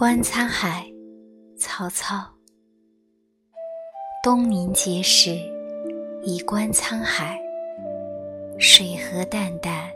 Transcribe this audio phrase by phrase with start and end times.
[0.00, 0.90] 观沧海，
[1.58, 2.26] 曹操。
[4.22, 5.38] 东临碣石，
[6.22, 7.38] 以观沧海。
[8.58, 9.90] 水何澹澹，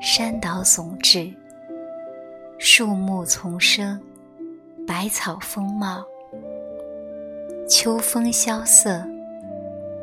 [0.00, 1.34] 山岛竦峙，
[2.60, 4.00] 树木丛生，
[4.86, 6.04] 百草丰茂。
[7.68, 9.04] 秋风萧瑟，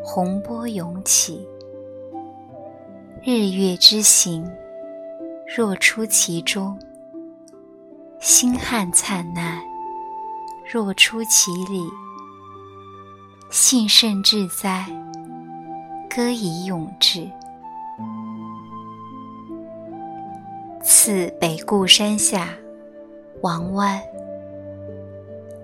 [0.03, 1.47] 洪波涌起。
[3.23, 4.45] 日月之行，
[5.55, 6.77] 若出其中；
[8.23, 9.61] 星汉灿烂，
[10.63, 11.85] 若出其里。
[13.49, 14.85] 幸甚至哉，
[16.09, 17.29] 歌以咏志。
[20.81, 22.47] 次北固山下，
[23.41, 24.01] 王湾。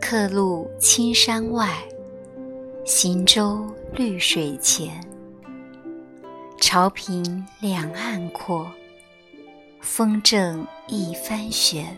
[0.01, 1.69] 客路青山外，
[2.83, 5.01] 行舟绿水前。
[6.59, 8.69] 潮平两岸阔，
[9.79, 11.97] 风正一帆悬。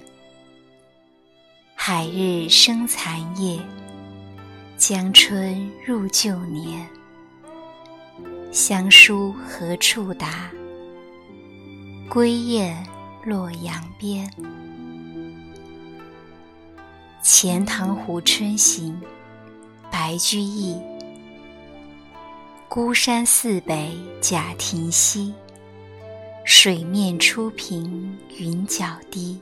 [1.83, 3.59] 海日生残夜，
[4.77, 6.87] 江春入旧年。
[8.51, 10.51] 乡书何处达？
[12.07, 12.85] 归雁
[13.25, 14.27] 洛阳边。
[17.23, 19.01] 《钱塘湖春行》
[19.91, 20.79] 白居易。
[22.69, 25.33] 孤山寺北贾亭西，
[26.45, 29.41] 水面初平云脚低。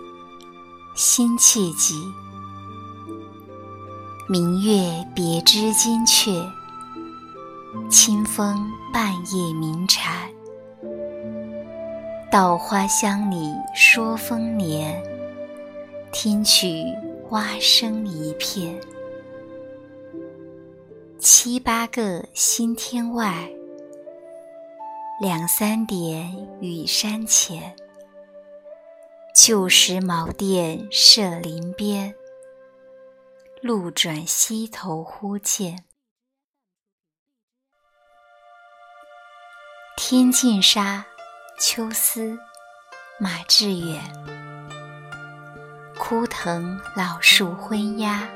[0.93, 2.11] 辛弃疾。
[4.27, 6.51] 明月别枝惊鹊，
[7.89, 10.29] 清风半夜鸣蝉。
[12.29, 15.01] 稻花香里说丰年，
[16.11, 16.85] 听取
[17.29, 18.79] 蛙声一片。
[21.19, 23.49] 七八个星天外，
[25.21, 27.75] 两三点雨山前。
[29.33, 32.13] 旧时茅店社林边，
[33.61, 35.85] 路转溪头忽见。
[39.95, 41.05] 天净沙，
[41.59, 42.37] 秋思，
[43.19, 44.01] 马致远。
[45.97, 48.29] 枯藤老树昏鸦，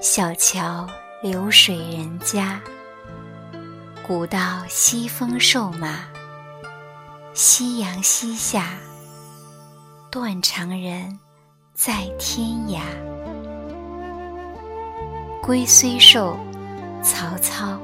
[0.00, 0.88] 小桥。
[1.22, 2.58] 流水人家，
[4.06, 6.08] 古道西风瘦马，
[7.34, 8.78] 夕阳西下，
[10.10, 11.16] 断肠人
[11.72, 12.80] 在天涯。
[15.40, 16.36] 龟虽寿，
[17.00, 17.78] 曹操。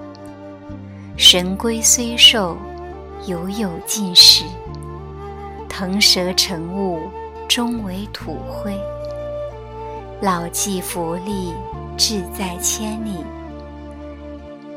[1.16, 2.56] 神龟虽寿，
[3.26, 4.44] 犹有竟时。
[5.68, 6.98] 腾蛇乘雾，
[7.46, 8.76] 终为土灰。
[10.20, 11.54] 老骥伏枥。
[11.96, 13.24] 志在千里，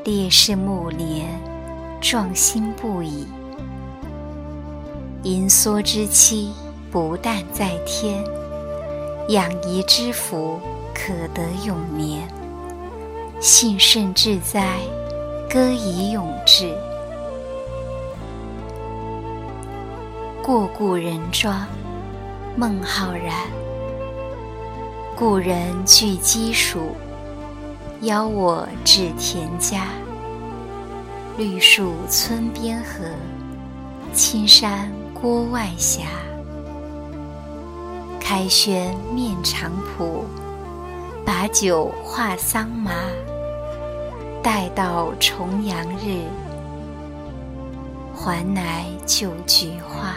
[0.05, 1.27] 烈士暮年，
[1.99, 3.27] 壮心不已。
[5.23, 6.53] 盈缩之期，
[6.91, 8.23] 不但在天；
[9.27, 10.59] 养怡之福，
[10.93, 12.27] 可得永年。
[13.39, 14.77] 幸甚至哉，
[15.49, 16.73] 歌以咏志。
[20.41, 21.67] 过故人庄，
[22.55, 23.47] 孟浩然。
[25.15, 26.79] 故人具鸡黍。
[28.01, 29.87] 邀我至田家，
[31.37, 33.03] 绿树村边合，
[34.13, 36.03] 青山郭外斜。
[38.31, 40.23] 开轩面场圃，
[41.25, 42.91] 把酒话桑麻。
[44.43, 46.21] 待到重阳日，
[48.13, 50.13] 还来就菊花。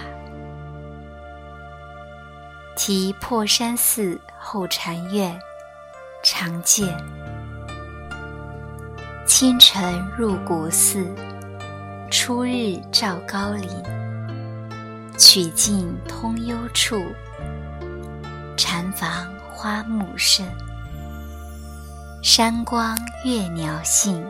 [2.77, 5.35] 题破山寺后禅院，
[6.23, 6.95] 常见。
[9.27, 11.07] 清晨入古寺，
[12.11, 13.71] 初日照高林。
[15.17, 17.03] 曲径通幽处，
[18.65, 20.47] 禅房花木深。
[22.23, 24.25] 山光悦鸟性，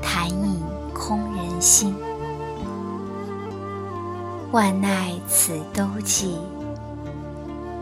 [0.00, 0.62] 潭影
[0.94, 1.94] 空人心。
[4.50, 6.38] 万籁此都寂，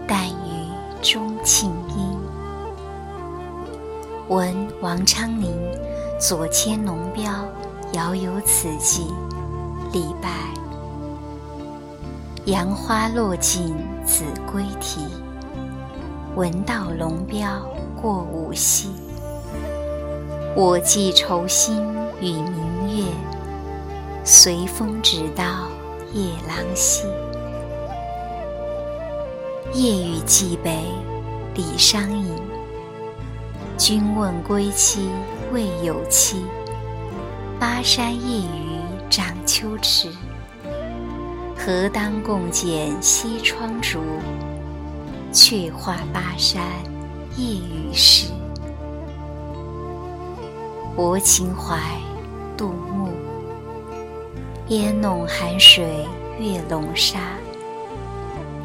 [0.09, 0.69] 但余
[1.01, 1.67] 钟磬
[1.97, 2.19] 音。
[4.27, 5.55] 闻王昌龄。
[6.19, 7.31] 左迁龙标，
[7.93, 9.15] 遥有此寄。
[9.93, 10.29] 李白。
[12.47, 15.07] 杨花落尽子规啼。
[16.37, 17.67] 闻道龙标
[17.99, 18.91] 过五溪。
[20.55, 21.83] 我寄愁心
[22.21, 23.05] 与明月，
[24.23, 25.67] 随风直到
[26.13, 27.05] 夜郎西。
[29.73, 30.85] 夜雨寄北，
[31.55, 32.31] 李商隐。
[33.79, 35.09] 君问归期
[35.55, 36.45] 未有期，
[37.59, 38.79] 巴山夜雨
[39.09, 40.11] 涨秋池。
[41.57, 43.99] 何当共剪西窗烛，
[45.39, 46.63] 却话巴山
[47.37, 48.33] 夜雨时。
[50.95, 51.79] 泊秦淮，
[52.57, 53.13] 杜牧。
[54.69, 56.07] 烟笼寒水
[56.41, 57.19] 月笼沙，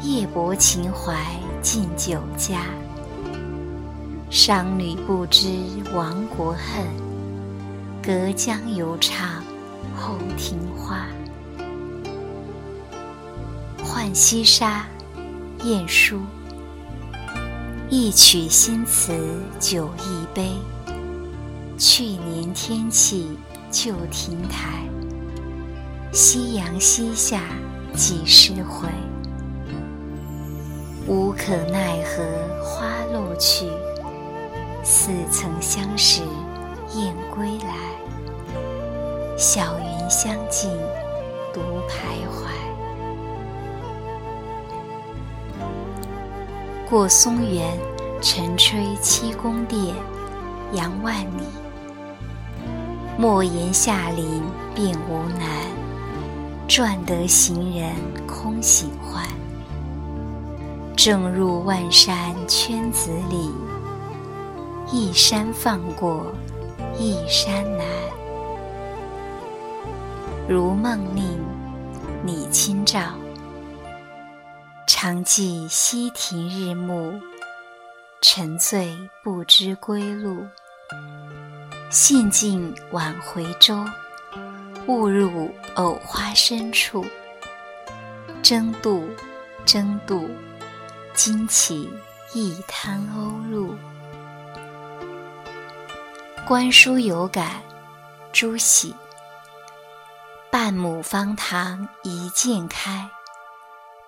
[0.00, 1.14] 夜泊秦淮
[1.60, 2.62] 近酒家。
[4.30, 5.50] 商女不知
[5.94, 6.86] 亡国恨，
[8.02, 9.44] 隔江犹唱
[9.94, 11.06] 后庭花。
[13.84, 14.86] 浣溪沙，
[15.64, 16.18] 晏殊。
[17.94, 19.12] 一曲新词
[19.60, 20.48] 酒一杯。
[21.76, 23.36] 去年天气
[23.70, 24.88] 旧亭台，
[26.10, 27.42] 夕阳西下
[27.94, 28.88] 几时回？
[31.06, 32.24] 无可奈何
[32.64, 33.66] 花落去，
[34.82, 36.22] 似曾相识
[36.94, 39.36] 燕归来。
[39.36, 40.70] 小云相近
[41.52, 41.60] 独
[41.90, 42.61] 徘徊。
[46.92, 47.74] 过松原，
[48.20, 49.96] 晨吹七宫殿，
[50.74, 51.44] 杨万里。
[53.16, 54.42] 莫言下林
[54.74, 55.48] 便无难，
[56.68, 57.94] 赚得行人
[58.26, 59.26] 空喜欢。
[60.94, 62.14] 正入万山
[62.46, 63.50] 圈子里，
[64.92, 66.26] 一山放过
[66.98, 67.86] 一山难。
[70.46, 71.24] 如梦令，
[72.22, 73.00] 你清照。
[75.04, 77.20] 常记溪亭日暮，
[78.20, 80.46] 沉醉不知归路。
[81.90, 83.84] 兴尽晚回舟，
[84.86, 87.04] 误入藕花深处。
[88.44, 89.10] 争渡，
[89.64, 90.30] 争渡，
[91.14, 91.92] 惊起
[92.32, 93.76] 一滩鸥鹭。
[96.46, 97.60] 观书有感，
[98.32, 98.94] 朱熹。
[100.48, 103.10] 半亩方塘一鉴开，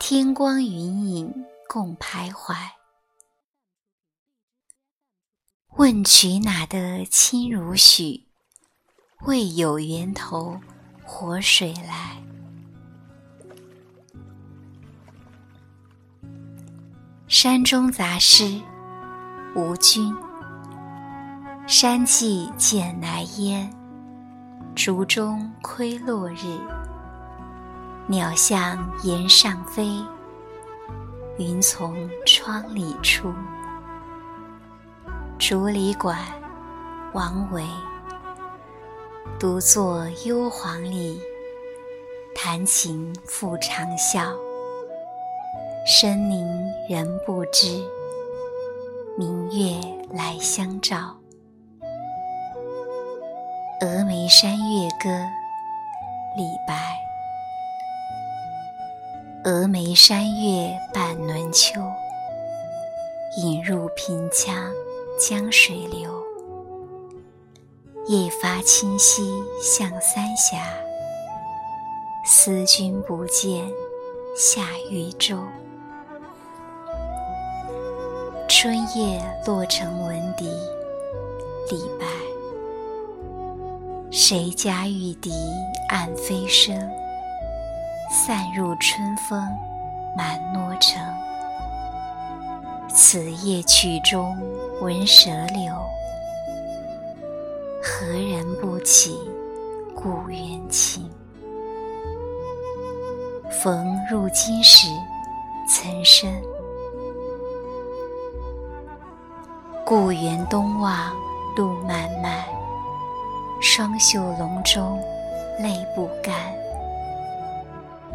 [0.06, 2.54] 天光云影共徘徊。
[5.78, 8.26] 问渠哪得清如许？
[9.22, 10.60] 为有源头
[11.06, 12.22] 活水来。
[17.26, 18.60] 山中杂诗，
[19.56, 20.14] 吴君。
[21.66, 23.74] 山际见来烟，
[24.76, 26.60] 竹中窥落日。
[28.06, 29.88] 鸟向檐上飞，
[31.38, 31.96] 云从
[32.26, 33.32] 窗里出。
[35.38, 36.18] 竹里馆，
[37.14, 37.64] 王维。
[39.40, 41.18] 独坐幽篁里，
[42.34, 44.30] 弹琴复长啸。
[45.86, 46.46] 深林
[46.90, 47.82] 人不知，
[49.16, 49.80] 明月
[50.10, 51.16] 来相照。
[53.86, 55.08] 《峨眉山月歌》
[56.36, 56.74] 李白。
[59.44, 61.78] 峨眉山月半轮秋，
[63.36, 64.72] 引入平羌。
[65.20, 66.10] 江水流，
[68.06, 69.22] 夜发清溪
[69.62, 70.64] 向三峡。
[72.24, 73.70] 思君不见，
[74.34, 75.38] 下渝州。
[78.48, 80.48] 春夜洛城闻笛，
[81.70, 82.06] 李白。
[84.10, 85.30] 谁家玉笛
[85.90, 86.74] 暗飞声，
[88.16, 89.44] 散入春风
[90.16, 91.02] 满洛城。
[92.88, 94.38] 此夜曲中
[94.80, 95.74] 闻蛇柳，
[97.82, 99.18] 何人不起
[99.96, 101.10] 故园情？
[103.50, 104.86] 逢入京时
[105.68, 106.32] 岑参。
[109.84, 111.12] 故园东望
[111.56, 112.44] 路漫漫，
[113.60, 115.02] 双袖龙钟
[115.58, 116.32] 泪不干。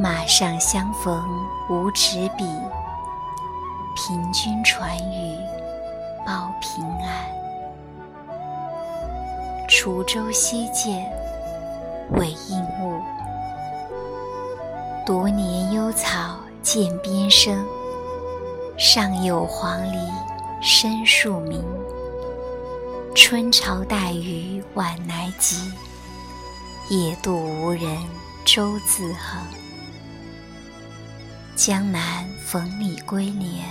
[0.01, 1.21] 马上相逢
[1.69, 2.45] 无纸笔。
[3.97, 5.37] 凭君传语
[6.25, 7.25] 报平安。
[9.67, 11.05] 滁州西涧
[12.11, 13.01] 韦应物，
[15.05, 17.67] 独怜幽草涧边生。
[18.77, 20.09] 上有黄鹂
[20.61, 21.61] 深树鸣。
[23.13, 25.73] 春潮带雨晚来急，
[26.87, 27.97] 野渡无人
[28.45, 29.58] 舟自横。
[31.61, 33.67] 江南逢李龟年。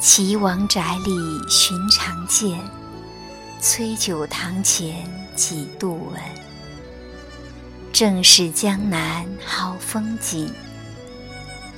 [0.00, 1.10] 岐王宅里
[1.48, 2.60] 寻常见，
[3.60, 5.04] 崔九堂前
[5.34, 6.22] 几度闻。
[7.92, 10.54] 正是江南好风景，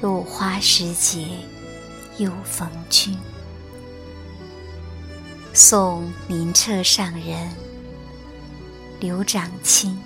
[0.02, 1.26] 落花时节
[2.18, 3.16] 又逢君。
[5.54, 7.50] 送灵澈上人，
[9.00, 9.98] 刘长卿。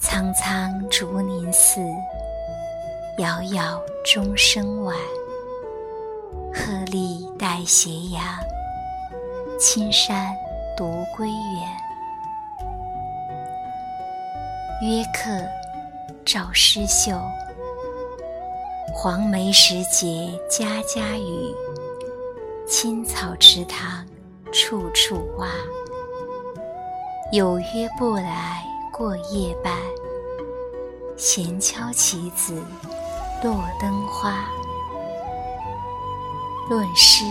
[0.00, 1.80] 苍苍竹林寺，
[3.18, 4.96] 杳杳钟声晚。
[6.54, 8.24] 鹤唳带斜阳，
[9.60, 10.34] 青山
[10.76, 11.36] 独归远。
[14.82, 15.46] 约客
[16.24, 17.12] 赵诗秀，
[18.94, 21.54] 黄梅时节家家雨。
[22.66, 24.06] 青草池塘
[24.52, 25.48] 处处蛙，
[27.30, 29.76] 有约不来过夜半。
[31.16, 32.60] 闲敲棋子
[33.42, 34.44] 落灯花。
[36.70, 37.24] 论诗，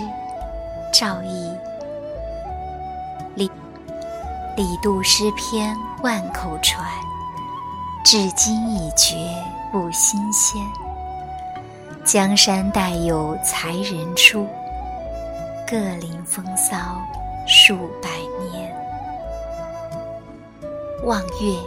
[0.94, 1.52] 赵翼。
[3.36, 3.50] 李
[4.58, 6.86] 李杜诗篇万口传，
[8.04, 9.16] 至今已绝
[9.72, 10.62] 不新鲜。
[12.04, 14.46] 江山代有才人出。
[15.66, 16.76] 各领风骚
[17.48, 18.10] 数百
[18.52, 18.76] 年。
[21.06, 21.58] 望月，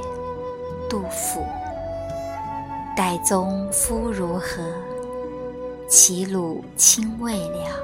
[0.90, 1.42] 杜甫。
[2.96, 4.62] 岱宗夫如何？
[5.88, 7.76] 齐鲁青未了。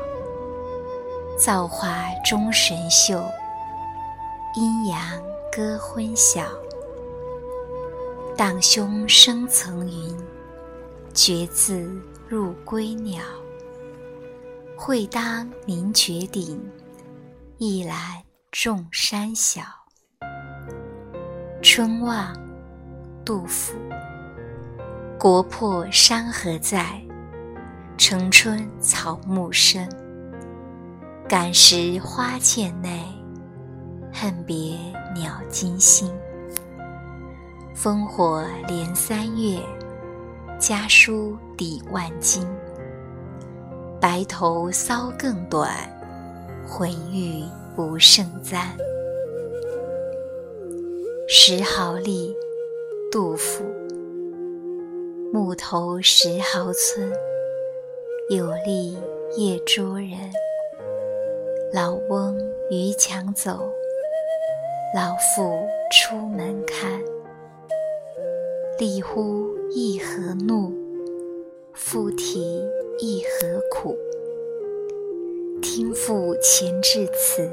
[1.37, 3.21] 造化钟神秀。
[4.55, 5.00] 阴阳
[5.50, 6.43] 割昏晓。
[8.37, 10.17] 荡胸生层云，
[11.12, 13.21] 决眦入归鸟。
[14.76, 16.71] 会当凌绝顶，
[17.59, 17.97] 一览
[18.52, 19.62] 众山小。
[21.61, 22.33] 春望，
[23.25, 23.75] 杜甫。
[25.21, 26.99] 国破山河在，
[27.99, 29.87] 城春草木深。
[31.29, 32.89] 感时花溅泪，
[34.11, 34.79] 恨别
[35.15, 36.11] 鸟惊心。
[37.77, 39.61] 烽火连三月，
[40.59, 42.49] 家书抵万金。
[44.00, 45.71] 白头搔更短，
[46.67, 47.45] 浑欲
[47.77, 48.75] 不胜簪。
[51.29, 52.35] 石壕吏，
[53.12, 53.62] 杜甫。
[55.33, 57.13] 木头石壕村，
[58.31, 58.97] 有吏
[59.37, 60.11] 夜捉人。
[61.73, 62.37] 老翁
[62.69, 63.71] 逾墙走，
[64.93, 67.01] 老妇出门看。
[68.77, 70.73] 立乎一何怒，
[71.75, 72.65] 复啼。
[73.03, 73.97] 亦何苦？
[75.63, 77.49] 听父前至此，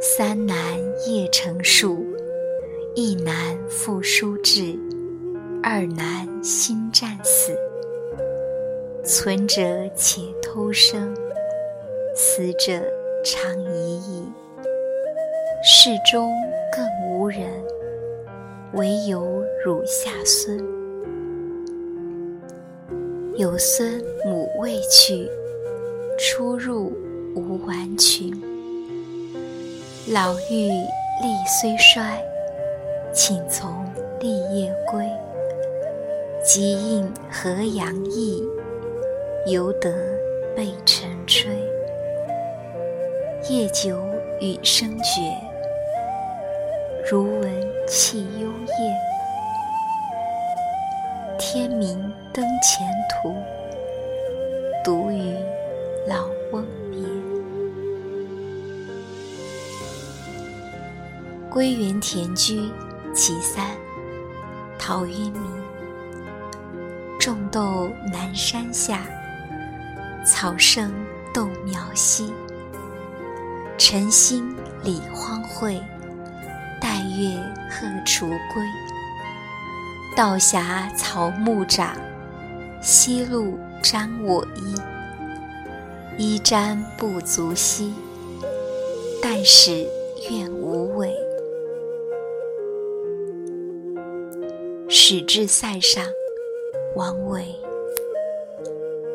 [0.00, 0.56] 三男
[1.06, 2.06] 夜成数。
[2.94, 4.74] 一男复书至，
[5.70, 7.54] 二男新战死。
[9.04, 11.14] 存者且偷生，
[12.14, 12.82] 死者
[13.22, 14.24] 长已矣。
[15.62, 16.32] 世中
[16.72, 17.50] 更无人，
[18.72, 20.58] 惟有汝下孙。
[23.36, 25.30] 有孙母未去，
[26.18, 26.90] 出入
[27.36, 28.32] 无完裙。
[30.08, 31.28] 老妪力
[31.60, 32.24] 虽衰，
[33.12, 33.84] 请从
[34.18, 35.06] 立夜归。
[36.44, 38.42] 即应河阳意，
[39.46, 39.92] 犹得
[40.56, 41.48] 备晨炊。
[43.50, 43.98] 夜久
[44.40, 45.20] 雨声绝，
[47.10, 47.50] 如闻
[47.86, 48.96] 泣幽咽。
[51.38, 51.98] 天明
[52.32, 53.34] 登前途，
[54.84, 55.34] 独与
[56.06, 56.98] 老翁别。
[61.50, 62.70] 归园田居
[63.12, 63.66] 其三，
[64.78, 65.57] 陶渊明。
[67.28, 69.02] 种豆南山下，
[70.24, 70.90] 草盛
[71.34, 72.32] 豆苗稀。
[73.76, 75.78] 晨兴理荒秽，
[76.80, 78.64] 带月荷锄归。
[80.16, 81.94] 道狭草木长，
[82.80, 84.74] 夕露沾我衣。
[86.16, 87.92] 衣沾不足惜，
[89.22, 89.86] 但使
[90.30, 91.14] 愿无违。
[94.88, 96.02] 始至塞上，
[96.94, 97.44] 王维。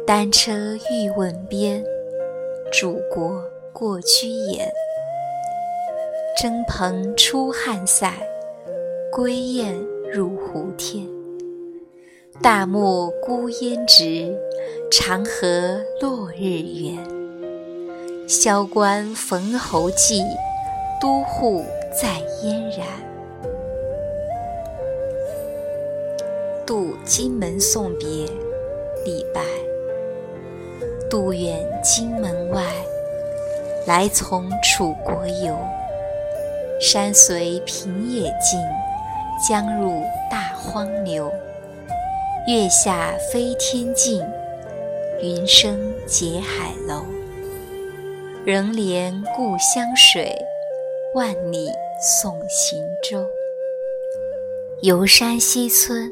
[0.05, 1.83] 单车欲问边，
[2.71, 4.71] 属国过居延。
[6.41, 8.11] 征蓬出汉塞，
[9.11, 9.75] 归雁。
[10.13, 11.07] 入胡天，
[12.39, 14.31] 大漠孤烟直，
[14.91, 16.99] 长河落日圆。
[18.27, 20.21] 萧关逢侯骑，
[21.01, 21.65] 都护
[21.99, 22.85] 在燕然。
[27.03, 28.07] 渡荆门送别，
[29.03, 29.41] 李白。
[31.09, 32.63] 渡远荆门外，
[33.85, 35.53] 来从楚国游。
[36.79, 38.57] 山随平野尽，
[39.45, 41.29] 江入大荒流。
[42.47, 44.25] 月下飞天镜，
[45.21, 47.03] 云生结海楼。
[48.45, 50.33] 仍怜故乡水，
[51.15, 51.67] 万里
[51.99, 53.25] 送行舟。
[54.81, 56.11] 游山西村，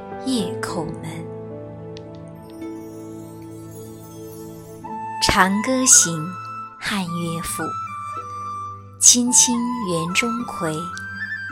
[0.25, 1.25] 夜叩门。
[5.25, 6.13] 《长歌行·
[6.79, 7.63] 汉乐府》：
[8.99, 9.55] 青青
[9.87, 10.75] 园中葵，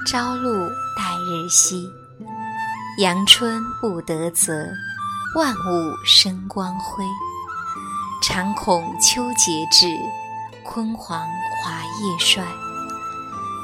[0.05, 1.89] 朝露待日晞。
[2.99, 4.67] 阳春布德泽，
[5.35, 7.03] 万物生光辉。
[8.21, 9.87] 常恐秋节至，
[10.63, 11.27] 焜黄
[11.63, 12.43] 华叶衰。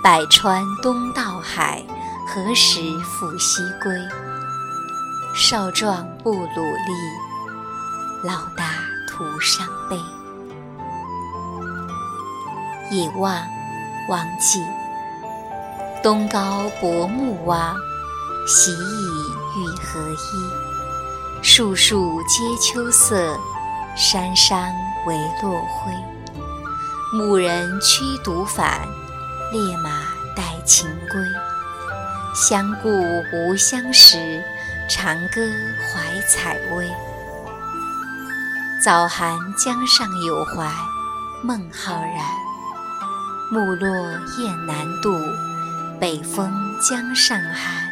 [0.04, 1.86] 百川东到海，
[2.28, 3.94] 何时复西归？
[5.38, 6.94] 少壮不努力，
[8.24, 8.70] 老大。
[9.08, 9.98] 徒伤悲。
[12.90, 13.36] 野望，
[14.10, 14.62] 王绩。
[16.02, 17.76] 东皋薄暮望，
[18.48, 18.76] 徙倚
[19.58, 21.44] 欲何依？
[21.44, 23.38] 树树皆秋色，
[23.96, 24.74] 山山
[25.06, 25.94] 唯落晖。
[27.14, 28.82] 牧人驱犊返，
[29.52, 29.90] 猎马
[30.36, 31.22] 带禽归。
[32.34, 34.44] 相顾无相识，
[34.88, 35.42] 长歌
[35.82, 36.88] 怀采薇。
[38.84, 40.72] 早寒江上有怀，
[41.44, 42.24] 孟浩然。
[43.52, 45.20] 木落雁南渡，
[46.00, 47.84] 北风江上寒。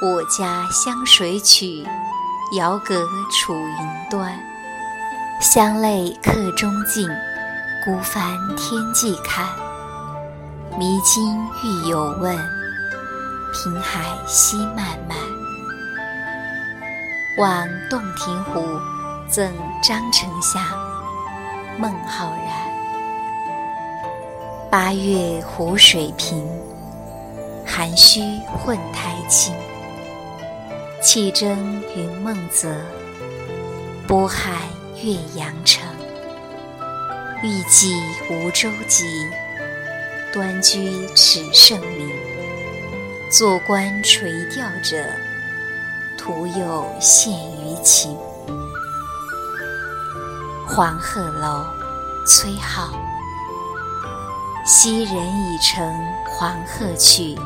[0.00, 1.86] 我家湘水曲，
[2.56, 4.32] 遥隔楚云端。
[5.42, 7.06] 乡泪客中尽，
[7.84, 9.46] 孤帆天际看。
[10.78, 12.34] 迷津欲有问，
[13.52, 15.31] 平海夕漫漫。
[17.38, 18.62] 望洞庭湖。
[19.28, 19.50] 赠
[19.82, 20.62] 张丞相，
[21.78, 22.52] 孟浩然。
[24.70, 26.46] 八月湖水平，
[27.64, 29.54] 涵虚混台清。
[31.00, 32.76] 气蒸云梦泽，
[34.06, 34.52] 波撼
[35.02, 35.82] 岳阳城。
[37.42, 37.96] 欲济
[38.28, 39.04] 无舟楫，
[40.30, 42.10] 端居耻圣明。
[43.30, 45.02] 坐观垂钓者，
[46.24, 48.16] 徒有羡鱼情。
[50.68, 51.64] 黄鹤楼，
[52.24, 52.90] 崔颢。
[54.64, 55.84] 昔人已乘
[56.28, 57.36] 黄鹤去，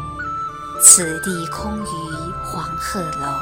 [0.82, 3.32] 此地空余黄鹤楼。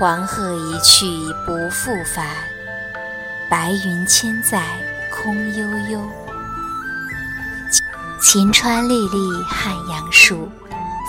[0.00, 1.06] 黄鹤一去
[1.46, 2.26] 不复返，
[3.48, 4.64] 白云千载
[5.14, 6.00] 空悠悠。
[8.20, 10.50] 晴川历历汉阳树，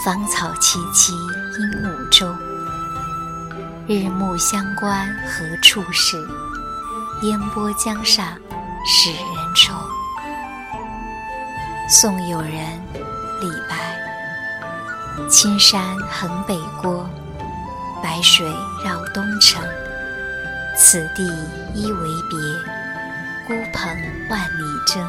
[0.05, 1.11] 芳草萋萋
[1.57, 2.52] 鹦鹉洲。
[3.85, 6.17] 日暮乡关何处是？
[7.21, 8.27] 烟波江上
[8.87, 9.73] 使人愁。
[11.89, 12.81] 送友人，
[13.41, 13.93] 李白。
[15.29, 17.05] 青山横北郭，
[18.01, 18.49] 白水
[18.85, 19.61] 绕东城。
[20.77, 21.25] 此地
[21.73, 22.39] 一为别，
[23.45, 23.85] 孤蓬
[24.29, 25.05] 万里征。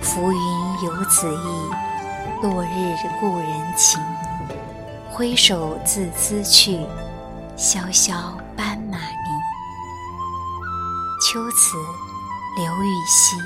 [0.00, 4.00] 浮云游子意，落日故人情。
[5.10, 6.80] 挥手自兹去，
[7.62, 9.38] 萧萧斑马鸣。
[11.20, 11.76] 秋词，
[12.56, 13.36] 刘禹锡。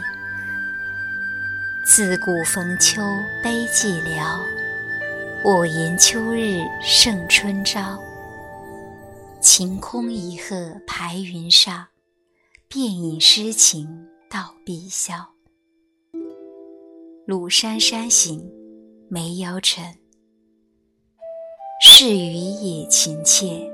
[1.84, 3.02] 自古逢秋
[3.42, 4.38] 悲寂寥，
[5.44, 7.98] 我言秋日胜春朝。
[9.42, 11.88] 晴空一鹤排云上，
[12.68, 15.26] 便引诗情到碧霄。
[17.26, 18.48] 鲁山山行，
[19.10, 19.84] 梅尧臣。
[21.82, 23.68] 是与野情切，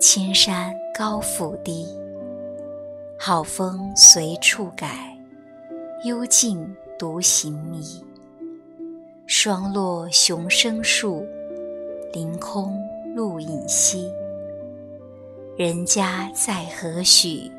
[0.00, 1.86] 千山高复低。
[3.18, 5.16] 好风随处改，
[6.04, 8.04] 幽静独行迷。
[9.26, 11.26] 霜落熊生树，
[12.12, 12.78] 凌空
[13.14, 14.12] 鹿影稀。
[15.56, 17.50] 人家在何许？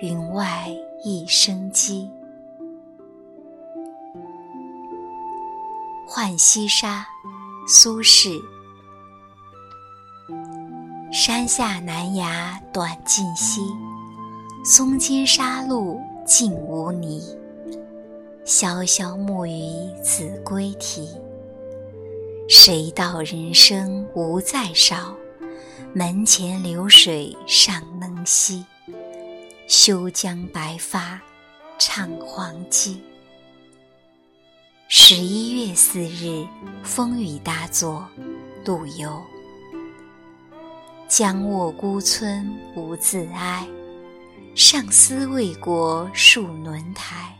[0.00, 0.68] 云外
[1.04, 2.10] 一声鸡。
[6.06, 7.06] 浣溪沙，
[7.68, 8.40] 苏轼。
[11.10, 13.62] 山下南崖短浸溪。
[14.64, 17.22] 松间沙路净无泥，
[18.44, 21.08] 潇潇暮雨子规啼。
[22.46, 25.14] 谁道人生无再少？
[25.94, 28.64] 门前流水尚能西。
[29.66, 31.20] 休将白发
[31.78, 33.02] 唱黄鸡。
[34.88, 36.46] 十一月四日，
[36.82, 38.06] 风雨大作，
[38.64, 39.22] 陆游。
[41.08, 43.66] 僵卧孤村不自哀
[44.54, 47.34] 尚思为国戍轮台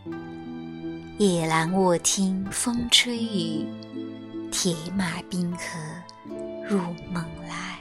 [1.19, 3.67] 夜阑卧听风吹雨
[4.51, 5.61] 铁马冰河
[6.67, 6.79] 入
[7.13, 7.78] 梦来。